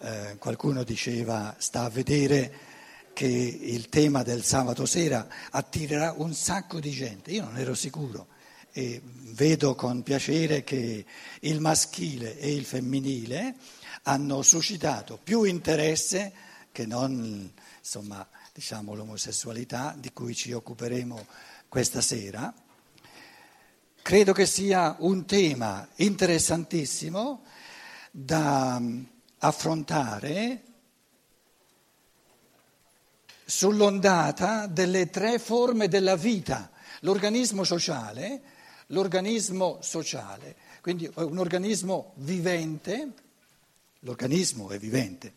[0.00, 2.66] eh, qualcuno diceva sta a vedere
[3.12, 7.32] che il tema del sabato sera attirerà un sacco di gente.
[7.32, 8.28] Io non ero sicuro
[8.70, 11.04] e vedo con piacere che
[11.40, 13.56] il maschile e il femminile
[14.02, 16.32] hanno suscitato più interesse
[16.70, 21.26] che non insomma, diciamo, l'omosessualità di cui ci occuperemo
[21.68, 22.54] questa sera.
[24.00, 27.42] Credo che sia un tema interessantissimo
[28.12, 28.80] da
[29.38, 30.62] affrontare
[33.44, 36.70] sull'ondata delle tre forme della vita,
[37.00, 38.42] l'organismo sociale,
[38.88, 43.12] l'organismo sociale, quindi un organismo vivente,
[44.00, 45.32] l'organismo è vivente,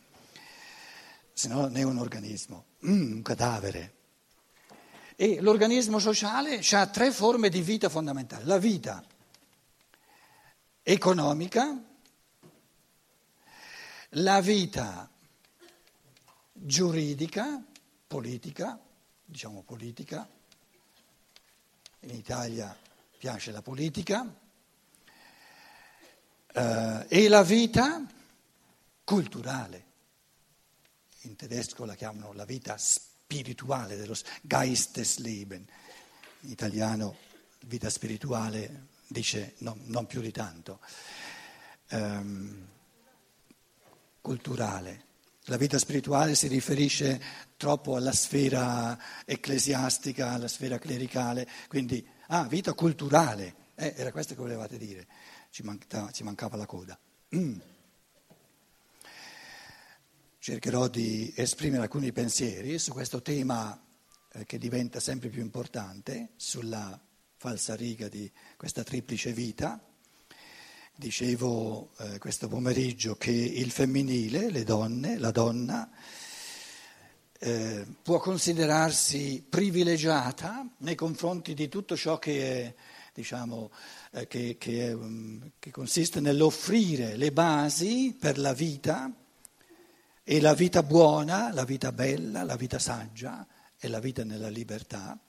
[1.32, 3.94] se no non è un organismo, mm, un cadavere.
[5.16, 9.04] E l'organismo sociale ha tre forme di vita fondamentali, la vita
[10.84, 11.82] economica,
[14.16, 15.10] la vita
[16.52, 17.64] giuridica,
[18.08, 18.80] politica,
[19.24, 20.28] diciamo politica,
[22.02, 22.76] in Italia
[23.18, 24.26] piace la politica,
[26.54, 28.06] eh, e la vita
[29.04, 29.86] culturale,
[31.22, 35.66] in tedesco la chiamano la vita spirituale, dello Geistesleben,
[36.42, 37.16] in italiano
[37.66, 40.80] vita spirituale dice no, non più di tanto,
[41.92, 42.68] um,
[44.22, 45.10] culturale.
[45.46, 47.20] La vita spirituale si riferisce
[47.58, 54.42] troppo alla sfera ecclesiastica, alla sfera clericale, quindi, ah, vita culturale, eh, era questo che
[54.42, 55.08] volevate dire,
[55.50, 56.98] ci mancava, ci mancava la coda.
[57.36, 57.60] Mm.
[60.38, 63.80] Cercherò di esprimere alcuni pensieri su questo tema
[64.34, 67.00] eh, che diventa sempre più importante, sulla
[67.38, 69.84] falsa riga di questa triplice vita.
[70.96, 75.90] Dicevo eh, questo pomeriggio che il femminile, le donne, la donna,
[77.44, 82.76] eh, può considerarsi privilegiata nei confronti di tutto ciò che, è,
[83.16, 83.72] diciamo,
[84.12, 89.12] eh, che, che, è, um, che consiste nell'offrire le basi per la vita
[90.24, 93.48] e la vita buona, la vita bella, la vita saggia
[93.80, 95.20] e la vita nella libertà.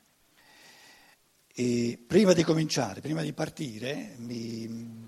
[1.55, 5.02] E prima di cominciare, prima di partire, mi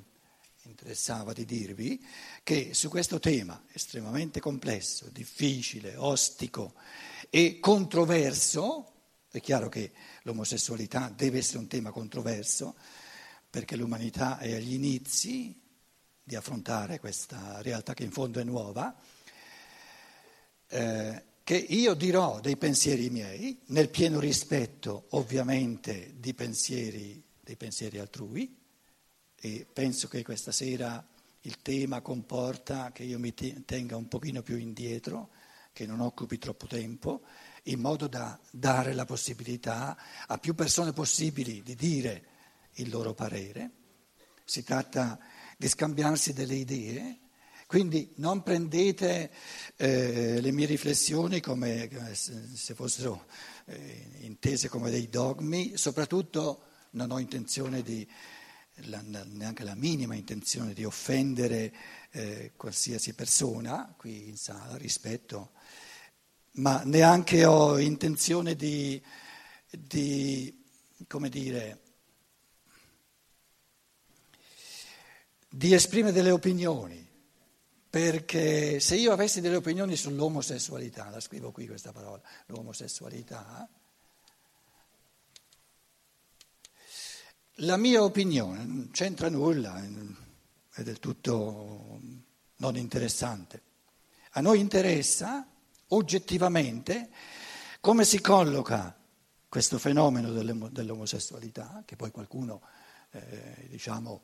[0.85, 2.05] interessava di dirvi
[2.43, 6.75] che su questo tema estremamente complesso, difficile, ostico
[7.31, 8.93] e controverso,
[9.31, 9.93] è chiaro che
[10.25, 12.75] l'omosessualità deve essere un tema controverso
[13.49, 15.59] perché l'umanità è agli inizi
[16.23, 18.95] di affrontare questa realtà che in fondo è nuova,
[20.69, 28.64] eh, che io dirò dei pensieri miei, nel pieno rispetto ovviamente pensieri, dei pensieri altrui,
[29.45, 31.07] e penso che questa sera
[31.43, 35.29] il tema comporta che io mi tenga un pochino più indietro,
[35.75, 37.21] che non occupi troppo tempo,
[37.65, 42.25] in modo da dare la possibilità a più persone possibili di dire
[42.77, 43.71] il loro parere.
[44.47, 45.19] Si tratta
[45.59, 47.19] di scambiarsi delle idee,
[47.67, 49.31] quindi non prendete
[49.77, 53.27] eh, le mie riflessioni come se fossero
[53.67, 56.63] eh, intese come dei dogmi, soprattutto
[56.93, 58.09] non ho intenzione di
[58.87, 61.73] la, neanche la minima intenzione di offendere
[62.11, 65.53] eh, qualsiasi persona qui in sala, rispetto,
[66.53, 69.03] ma neanche ho intenzione di,
[69.71, 70.65] di
[71.07, 71.81] come dire,
[75.49, 77.03] di esprimere delle opinioni,
[77.89, 83.69] perché se io avessi delle opinioni sull'omosessualità, la scrivo qui questa parola, l'omosessualità,
[87.59, 89.81] La mia opinione non c'entra nulla,
[90.73, 92.01] è del tutto
[92.57, 93.63] non interessante.
[94.31, 95.47] A noi interessa
[95.89, 97.11] oggettivamente
[97.79, 98.99] come si colloca
[99.49, 102.61] questo fenomeno dell'omosessualità, che poi qualcuno,
[103.13, 104.23] eh, diciamo,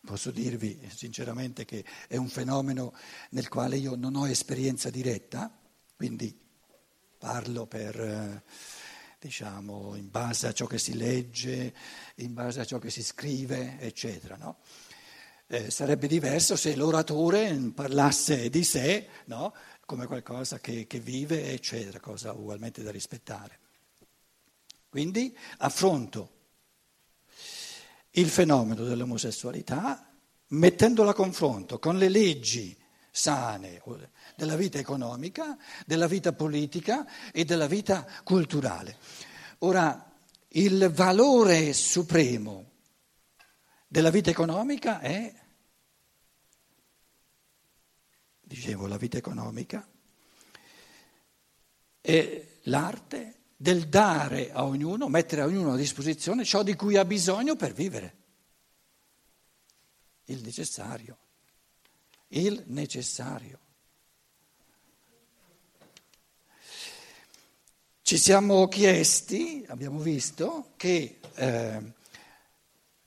[0.00, 2.94] posso dirvi sinceramente che è un fenomeno
[3.32, 5.54] nel quale io non ho esperienza diretta,
[5.96, 6.34] quindi
[7.18, 8.00] parlo per...
[8.00, 8.80] Eh,
[9.22, 11.72] diciamo, in base a ciò che si legge,
[12.16, 14.36] in base a ciò che si scrive, eccetera.
[14.36, 14.56] No?
[15.46, 19.54] Eh, sarebbe diverso se l'oratore parlasse di sé no?
[19.86, 23.60] come qualcosa che, che vive, eccetera, cosa ugualmente da rispettare.
[24.88, 26.30] Quindi affronto
[28.10, 30.12] il fenomeno dell'omosessualità
[30.48, 32.76] mettendolo a confronto con le leggi
[33.14, 33.82] sane
[34.34, 38.96] della vita economica, della vita politica e della vita culturale.
[39.58, 40.10] Ora,
[40.54, 42.70] il valore supremo
[43.86, 45.32] della vita economica è,
[48.40, 49.86] dicevo, la vita economica,
[52.00, 57.04] è l'arte del dare a ognuno, mettere a ognuno a disposizione ciò di cui ha
[57.04, 58.16] bisogno per vivere,
[60.24, 61.18] il necessario,
[62.32, 63.58] il necessario.
[68.02, 71.92] Ci siamo chiesti, abbiamo visto, che eh,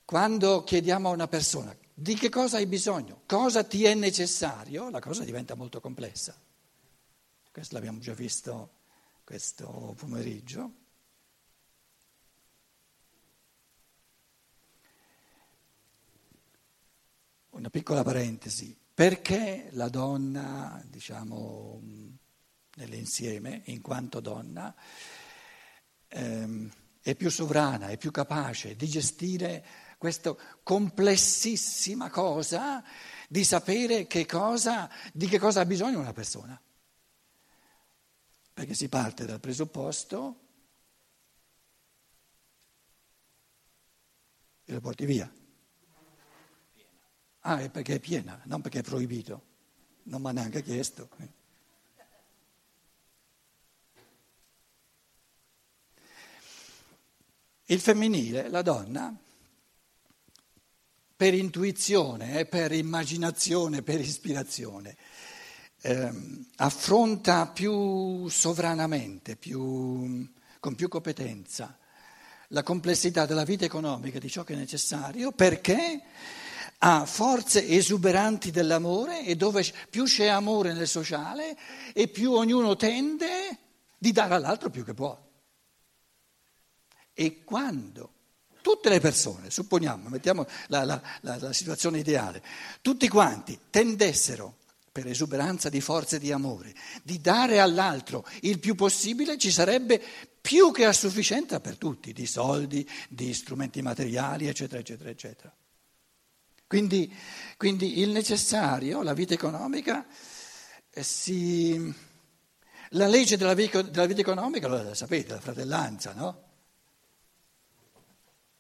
[0.04, 5.00] quando chiediamo a una persona di che cosa hai bisogno, cosa ti è necessario, la
[5.00, 6.36] cosa diventa molto complessa.
[7.52, 8.72] Questo l'abbiamo già visto
[9.24, 10.72] questo pomeriggio.
[17.52, 21.82] Una piccola parentesi, perché la donna, diciamo,
[22.76, 24.74] nell'insieme, in quanto donna,
[26.08, 26.72] ehm,
[27.02, 29.66] è più sovrana, è più capace di gestire
[29.98, 30.34] questa
[30.64, 32.82] complessissima cosa
[33.28, 36.60] di sapere che cosa, di che cosa ha bisogno una persona.
[38.54, 40.40] Perché si parte dal presupposto
[44.64, 45.30] e lo porti via.
[47.48, 49.54] Ah, è perché è piena, non perché è proibito.
[50.04, 51.10] Non mi ha neanche chiesto.
[57.66, 59.16] Il femminile, la donna,
[61.16, 64.98] per intuizione, eh, per immaginazione, per ispirazione,
[65.82, 66.12] eh,
[66.56, 70.28] affronta più sovranamente, più,
[70.60, 71.78] con più competenza
[72.50, 76.02] la complessità della vita economica di ciò che è necessario perché
[76.88, 81.58] ha forze esuberanti dell'amore e dove più c'è amore nel sociale
[81.94, 83.58] e più ognuno tende
[83.98, 85.20] di dare all'altro più che può.
[87.12, 88.14] E quando
[88.62, 92.44] tutte le persone, supponiamo, mettiamo la, la, la, la situazione ideale,
[92.82, 94.58] tutti quanti tendessero
[94.92, 100.00] per esuberanza di forze di amore, di dare all'altro il più possibile, ci sarebbe
[100.40, 105.56] più che a sufficienza per tutti, di soldi, di strumenti materiali, eccetera, eccetera, eccetera.
[106.68, 107.14] Quindi,
[107.58, 110.06] quindi il necessario, la vita economica,
[110.90, 111.94] eh, si...
[112.90, 116.46] la legge della vita, della vita economica, lo sapete, la fratellanza, no?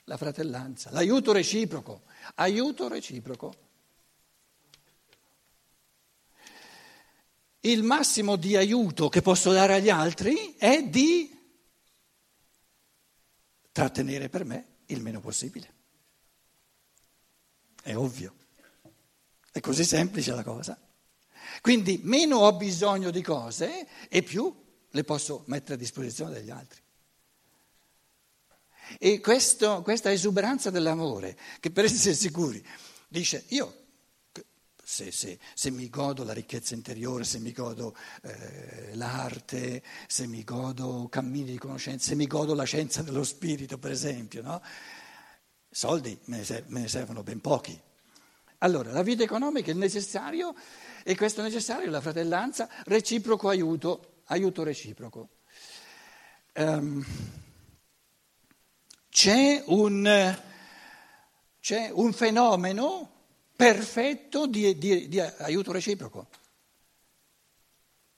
[0.06, 2.04] la fratellanza, l'aiuto reciproco,
[2.36, 3.64] aiuto reciproco.
[7.62, 11.36] Il massimo di aiuto che posso dare agli altri è di
[13.72, 15.74] trattenere per me il meno possibile.
[17.86, 18.34] È ovvio,
[19.52, 20.76] è così semplice la cosa.
[21.62, 24.52] Quindi meno ho bisogno di cose e più
[24.90, 26.82] le posso mettere a disposizione degli altri.
[28.98, 32.66] E questo, questa esuberanza dell'amore, che per essere sicuri,
[33.08, 33.84] dice io
[34.84, 40.44] se, se, se, mi godo la ricchezza interiore, se mi godo eh, l'arte, se mi
[40.44, 44.60] godo cammini di conoscenza, se mi godo la scienza dello spirito, per esempio, no?
[45.76, 47.78] Soldi me ne, servono ben pochi.
[48.60, 50.56] Allora, la vita economica è necessario
[51.04, 55.30] e questo necessario è la fratellanza, reciproco aiuto, aiuto reciproco.
[56.56, 57.06] Um,
[59.10, 60.40] c'è un,
[61.60, 63.12] c'è un fenomeno
[63.54, 66.30] perfetto di, di, di aiuto reciproco.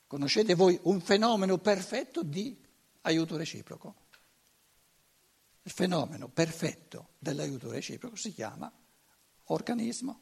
[0.06, 2.56] Conoscete voi un fenomeno perfetto di
[3.02, 3.95] aiuto reciproco?
[5.68, 8.71] Il fenomeno perfetto dell'aiuto reciproco si chiama
[9.47, 10.21] organismo.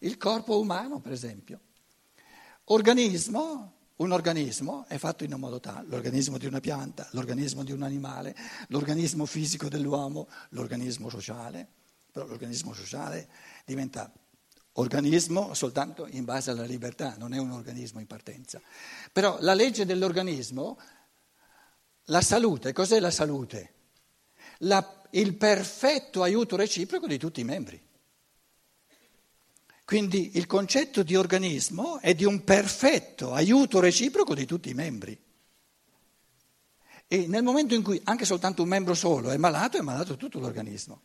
[0.00, 1.60] Il corpo umano, per esempio.
[2.64, 7.72] Organismo un organismo è fatto in un modo tale, l'organismo di una pianta, l'organismo di
[7.72, 8.36] un animale,
[8.68, 11.66] l'organismo fisico dell'uomo, l'organismo sociale,
[12.10, 13.28] però l'organismo sociale
[13.64, 14.12] diventa
[14.72, 18.60] organismo soltanto in base alla libertà, non è un organismo in partenza.
[19.10, 20.78] Però la legge dell'organismo,
[22.06, 23.74] la salute, cos'è la salute?
[24.58, 27.80] La, il perfetto aiuto reciproco di tutti i membri.
[29.84, 35.20] Quindi il concetto di organismo è di un perfetto aiuto reciproco di tutti i membri.
[37.06, 40.38] E nel momento in cui anche soltanto un membro solo è malato, è malato tutto
[40.38, 41.02] l'organismo.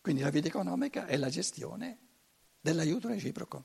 [0.00, 1.98] Quindi la vita economica è la gestione
[2.58, 3.64] dell'aiuto reciproco.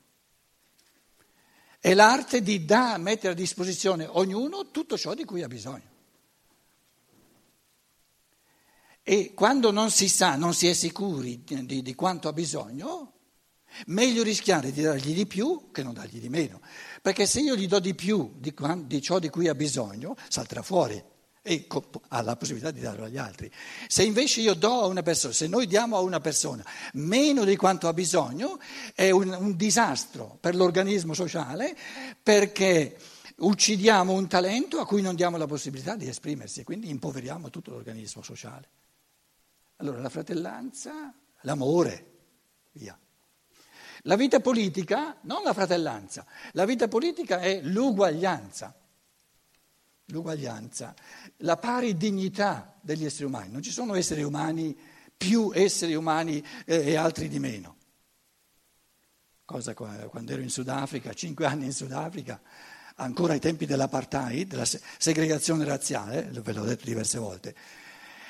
[1.86, 5.88] È l'arte di da, mettere a disposizione ognuno tutto ciò di cui ha bisogno.
[9.04, 13.14] E quando non si sa, non si è sicuri di, di, quanto ha bisogno,
[13.86, 16.60] meglio rischiare di dargli di più che non dargli di meno.
[17.04, 18.52] Perché se io gli do di più di,
[18.86, 21.04] di ciò di cui ha bisogno, salterà fuori.
[21.48, 21.68] E
[22.08, 23.52] ha la possibilità di darlo agli altri.
[23.88, 27.56] Se invece io do a una persona, se noi diamo a una persona meno di
[27.56, 28.60] quanto ha bisogno,
[28.96, 31.78] è un, un disastro per l'organismo sociale
[32.22, 32.98] perché
[33.38, 37.70] uccidiamo un talento a cui non diamo la possibilità di esprimersi e quindi impoveriamo tutto
[37.70, 38.68] l'organismo sociale.
[39.76, 42.14] Allora la fratellanza, l'amore,
[42.72, 42.98] via.
[44.02, 48.74] La vita politica, non la fratellanza, la vita politica è l'uguaglianza
[50.06, 50.94] l'uguaglianza,
[51.38, 53.52] la pari dignità degli esseri umani.
[53.52, 54.78] Non ci sono esseri umani
[55.18, 57.76] più esseri umani eh, e altri di meno.
[59.46, 62.42] Cosa quando ero in Sudafrica, cinque anni in Sudafrica,
[62.96, 64.66] ancora ai tempi dell'apartheid, della
[64.98, 67.56] segregazione razziale, ve l'ho detto diverse volte,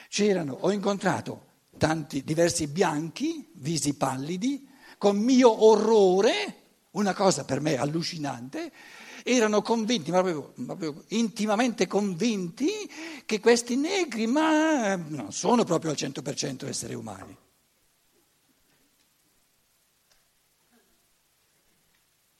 [0.09, 4.67] c'erano, ho incontrato tanti diversi bianchi, visi pallidi,
[4.97, 8.71] con mio orrore, una cosa per me allucinante,
[9.27, 12.69] erano convinti, proprio, proprio intimamente convinti,
[13.25, 17.35] che questi negri ma non sono proprio al 100% esseri umani.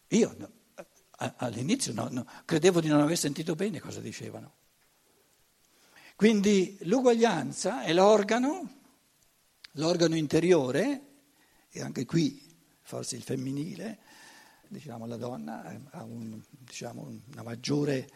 [0.10, 0.52] Io no,
[1.38, 4.54] all'inizio no, no, credevo di non aver sentito bene cosa dicevano.
[6.16, 8.82] Quindi l'uguaglianza è l'organo,
[9.72, 11.02] l'organo interiore,
[11.72, 12.40] e anche qui
[12.82, 14.00] forse il femminile,
[14.68, 18.10] diciamo, la donna eh, ha un, diciamo, una maggiore...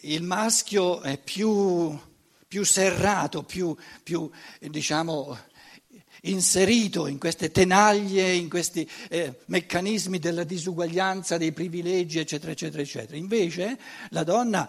[0.00, 1.96] Il maschio è più,
[2.46, 4.28] più serrato, più, più
[4.60, 5.38] diciamo,
[6.22, 13.16] inserito in queste tenaglie, in questi eh, meccanismi della disuguaglianza, dei privilegi, eccetera, eccetera, eccetera.
[13.16, 13.78] Invece
[14.10, 14.68] la donna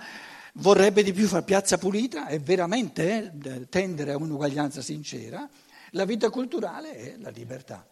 [0.54, 5.50] vorrebbe di più far piazza pulita e veramente eh, tendere a un'uguaglianza sincera.
[5.92, 7.86] La vita culturale è la libertà.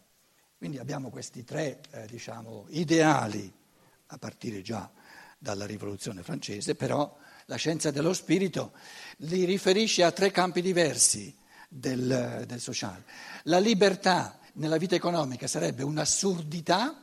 [0.58, 3.52] Quindi abbiamo questi tre eh, diciamo, ideali
[4.06, 4.90] a partire già
[5.38, 7.14] dalla rivoluzione francese, però
[7.46, 8.72] la scienza dello spirito
[9.18, 11.34] li riferisce a tre campi diversi
[11.68, 13.04] del, del sociale.
[13.44, 17.02] La libertà nella vita economica sarebbe un'assurdità,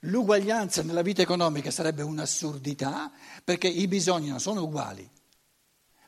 [0.00, 3.12] l'uguaglianza nella vita economica sarebbe un'assurdità
[3.44, 5.08] perché i bisogni non sono uguali.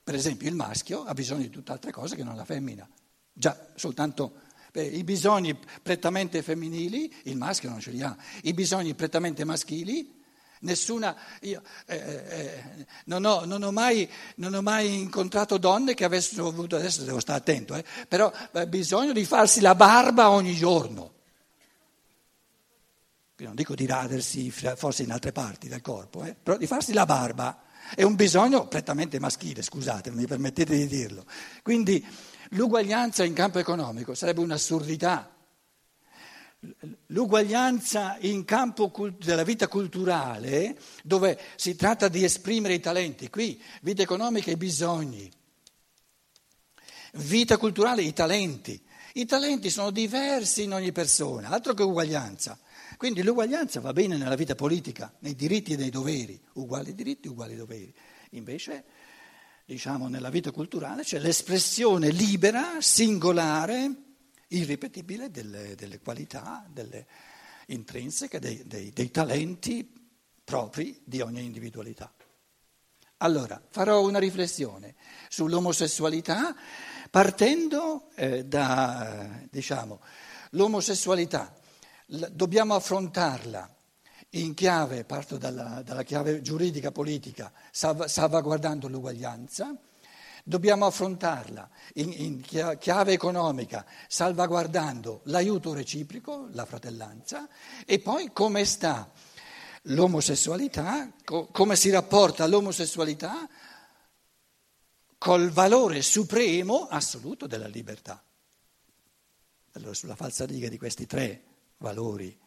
[0.03, 2.87] Per esempio il maschio ha bisogno di tutt'altre cose che non la femmina,
[3.33, 4.43] già soltanto
[4.83, 10.23] i bisogni prettamente femminili, il maschio non ce li ha, i bisogni prettamente maschili,
[10.61, 16.05] nessuna, io eh, eh, non, ho, non, ho mai, non, ho, mai, incontrato donne che
[16.05, 20.55] avessero avuto, adesso devo stare attento, eh, però eh, bisogno di farsi la barba ogni
[20.55, 21.13] giorno.
[23.37, 27.05] Non dico di radersi forse in altre parti del corpo, eh, però di farsi la
[27.05, 27.65] barba
[27.95, 31.27] è un bisogno prettamente maschile, scusate, mi permettete di dirlo.
[31.63, 32.05] Quindi
[32.51, 35.35] L'uguaglianza in campo economico sarebbe un'assurdità.
[37.09, 44.03] L'uguaglianza in campo della vita culturale, dove si tratta di esprimere i talenti, qui vita
[44.03, 45.31] economica i bisogni,
[47.15, 48.83] vita culturale i talenti.
[49.17, 52.59] I talenti sono diversi in ogni persona, altro che uguaglianza.
[52.97, 57.55] Quindi l'uguaglianza va bene nella vita politica, nei diritti e nei doveri, uguali diritti, uguali
[57.55, 57.95] doveri.
[58.31, 58.85] Invece
[59.65, 63.91] diciamo, nella vita culturale c'è l'espressione libera, singolare,
[64.49, 67.07] irripetibile delle, delle qualità delle
[67.67, 69.91] intrinseche, dei, dei, dei talenti
[70.45, 72.13] propri di ogni individualità.
[73.19, 74.97] Allora, farò una riflessione
[75.29, 76.55] sull'omosessualità
[77.11, 80.01] partendo eh, da, diciamo,
[80.51, 81.55] l'omosessualità.
[82.07, 83.74] L- dobbiamo affrontarla
[84.35, 89.77] in chiave, parto dalla, dalla chiave giuridica politica, salvaguardando l'uguaglianza,
[90.43, 97.49] dobbiamo affrontarla in, in, chiave economica, salvaguardando l'aiuto reciproco, la fratellanza,
[97.87, 99.11] e poi come sta
[99.89, 103.49] l'omosessualità, co, come si rapporta l'omosessualità
[105.17, 108.23] col valore supremo assoluto della libertà.
[109.73, 111.43] Allora, sulla falsariga di questi tre
[111.79, 112.43] valori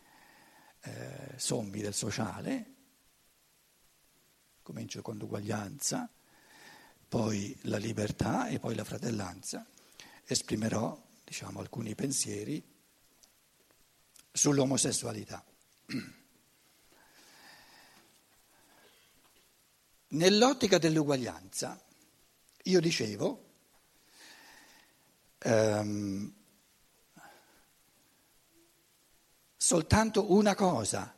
[0.82, 2.74] eh, sommi del sociale,
[4.62, 6.10] comincio con l'uguaglianza,
[7.08, 9.66] poi la libertà e poi la fratellanza,
[10.26, 12.62] esprimerò diciamo, alcuni pensieri
[14.32, 15.44] sull'omosessualità.
[20.10, 21.82] Nell'ottica dell'uguaglianza,
[22.64, 23.46] io dicevo,
[25.40, 26.34] ehm,
[29.68, 31.14] soltanto una cosa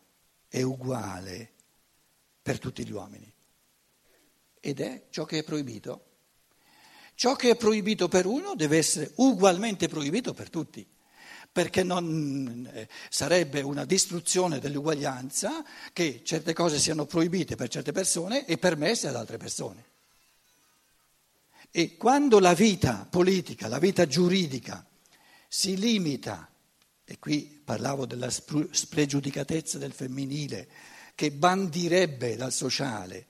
[0.48, 1.52] è uguale
[2.42, 3.32] per tutti gli uomini
[4.60, 6.06] ed è ciò che è proibito.
[7.14, 10.84] Ciò che è proibito per uno deve essere ugualmente proibito per tutti,
[11.52, 15.64] perché non, eh, sarebbe una distruzione dell'uguaglianza
[15.94, 19.86] che certe cose siano proibite per certe persone e permesse ad altre persone.
[21.70, 24.84] E quando la vita politica, la vita giuridica
[25.48, 26.52] si limita,
[27.12, 30.68] e qui parlavo della spregiudicatezza del femminile,
[31.16, 33.26] che bandirebbe dal sociale,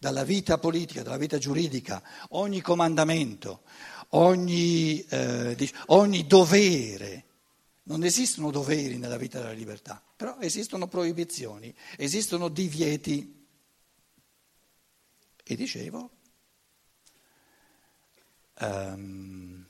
[0.00, 3.62] dalla vita politica, dalla vita giuridica, ogni comandamento,
[4.10, 7.24] ogni, eh, ogni dovere.
[7.84, 13.46] Non esistono doveri nella vita della libertà, però esistono proibizioni, esistono divieti.
[15.44, 16.10] E dicevo,
[18.58, 19.64] um,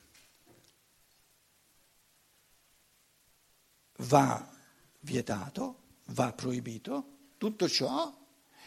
[3.99, 4.51] va
[5.01, 8.13] vietato, va proibito tutto ciò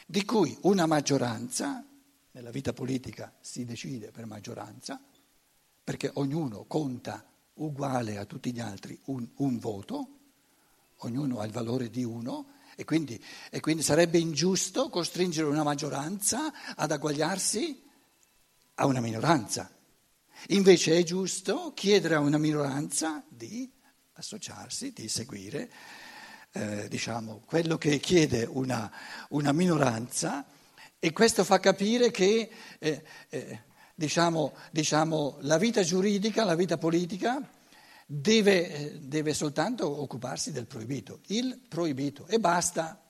[0.05, 1.84] di cui una maggioranza,
[2.31, 5.01] nella vita politica si decide per maggioranza,
[5.84, 10.07] perché ognuno conta uguale a tutti gli altri un, un voto,
[10.98, 16.75] ognuno ha il valore di uno e quindi, e quindi sarebbe ingiusto costringere una maggioranza
[16.75, 17.84] ad agguagliarsi
[18.75, 19.69] a una minoranza.
[20.50, 23.69] Invece è giusto chiedere a una minoranza di
[24.17, 25.69] associarsi, di seguire
[26.51, 28.91] eh, diciamo, quello che chiede una,
[29.29, 30.45] una, minoranza
[31.00, 33.62] e questo fa capire che eh, eh,
[33.93, 37.47] diciamo, diciamo, la vita giuridica, la vita politica
[38.05, 43.01] deve, eh, deve soltanto occuparsi del proibito, il proibito e basta.